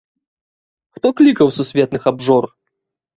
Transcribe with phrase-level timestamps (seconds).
[0.97, 2.43] Хто клікаў сусветных абжор!